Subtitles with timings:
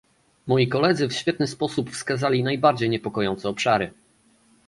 [0.47, 3.91] Moi koledzy w świetny sposób wskazali najbardziej niepokojące obszary